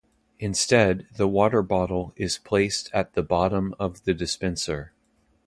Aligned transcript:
Instead 0.39 1.07
the 1.15 1.27
water 1.27 1.61
bottle 1.61 2.11
is 2.15 2.39
placed 2.39 2.89
at 2.91 3.13
the 3.13 3.21
bottom 3.21 3.75
of 3.77 4.03
the 4.03 4.15
dispenser. 4.15 4.93